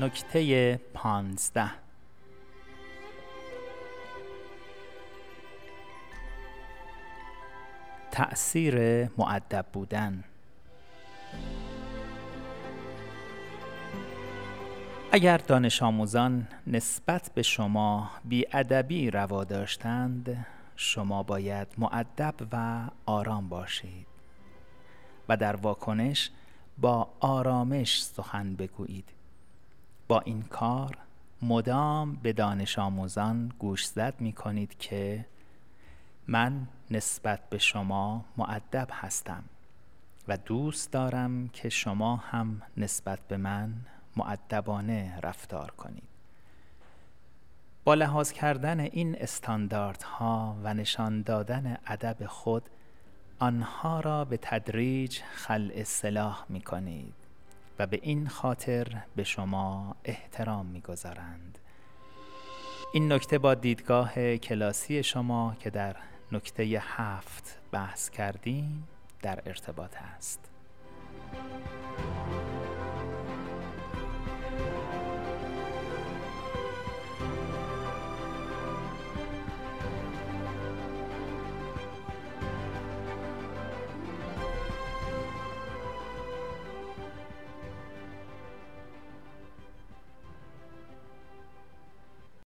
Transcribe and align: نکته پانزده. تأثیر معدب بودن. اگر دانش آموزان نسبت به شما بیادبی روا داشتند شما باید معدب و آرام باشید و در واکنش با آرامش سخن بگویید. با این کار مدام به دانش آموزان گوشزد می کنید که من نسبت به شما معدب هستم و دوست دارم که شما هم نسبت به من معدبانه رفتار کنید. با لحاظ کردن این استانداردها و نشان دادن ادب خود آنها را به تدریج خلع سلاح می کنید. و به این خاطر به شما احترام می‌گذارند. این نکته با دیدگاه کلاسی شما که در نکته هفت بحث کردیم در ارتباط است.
نکته 0.00 0.76
پانزده. 0.94 1.70
تأثیر 8.10 9.04
معدب 9.18 9.66
بودن. 9.72 10.24
اگر 15.12 15.36
دانش 15.38 15.82
آموزان 15.82 16.48
نسبت 16.66 17.30
به 17.34 17.42
شما 17.42 18.10
بیادبی 18.24 19.10
روا 19.10 19.44
داشتند 19.44 20.46
شما 20.76 21.22
باید 21.22 21.68
معدب 21.78 22.34
و 22.52 22.80
آرام 23.06 23.48
باشید 23.48 24.06
و 25.28 25.36
در 25.36 25.56
واکنش 25.56 26.30
با 26.78 27.08
آرامش 27.20 28.02
سخن 28.02 28.54
بگویید. 28.56 29.19
با 30.10 30.20
این 30.20 30.42
کار 30.42 30.96
مدام 31.42 32.14
به 32.14 32.32
دانش 32.32 32.78
آموزان 32.78 33.52
گوشزد 33.58 34.14
می 34.18 34.32
کنید 34.32 34.78
که 34.78 35.24
من 36.26 36.66
نسبت 36.90 37.48
به 37.50 37.58
شما 37.58 38.24
معدب 38.36 38.88
هستم 38.92 39.44
و 40.28 40.36
دوست 40.36 40.92
دارم 40.92 41.48
که 41.48 41.68
شما 41.68 42.16
هم 42.16 42.62
نسبت 42.76 43.18
به 43.28 43.36
من 43.36 43.74
معدبانه 44.16 45.20
رفتار 45.22 45.70
کنید. 45.70 46.08
با 47.84 47.94
لحاظ 47.94 48.32
کردن 48.32 48.80
این 48.80 49.16
استانداردها 49.18 50.56
و 50.64 50.74
نشان 50.74 51.22
دادن 51.22 51.78
ادب 51.86 52.26
خود 52.26 52.62
آنها 53.38 54.00
را 54.00 54.24
به 54.24 54.38
تدریج 54.42 55.20
خلع 55.34 55.82
سلاح 55.82 56.44
می 56.48 56.60
کنید. 56.60 57.19
و 57.80 57.86
به 57.86 57.98
این 58.02 58.28
خاطر 58.28 58.86
به 59.16 59.24
شما 59.24 59.96
احترام 60.04 60.66
می‌گذارند. 60.66 61.58
این 62.92 63.12
نکته 63.12 63.38
با 63.38 63.54
دیدگاه 63.54 64.36
کلاسی 64.36 65.02
شما 65.02 65.56
که 65.60 65.70
در 65.70 65.96
نکته 66.32 66.62
هفت 66.80 67.58
بحث 67.72 68.10
کردیم 68.10 68.88
در 69.22 69.42
ارتباط 69.46 69.96
است. 70.16 70.50